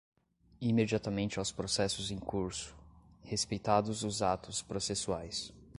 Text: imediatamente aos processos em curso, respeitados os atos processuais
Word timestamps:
imediatamente 0.59 1.37
aos 1.37 1.51
processos 1.51 2.09
em 2.09 2.17
curso, 2.17 2.75
respeitados 3.23 4.01
os 4.03 4.23
atos 4.23 4.59
processuais 4.59 5.53